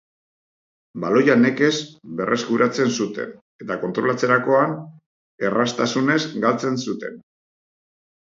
Baloia 1.01 1.33
nekez 1.41 1.73
berreskuratzen 2.21 2.95
zuten 3.03 3.35
eta 3.65 3.77
kontrolatzerakoan 3.83 4.73
errastazunez 5.49 6.19
galtzen 6.47 6.81
zuten. 6.89 7.21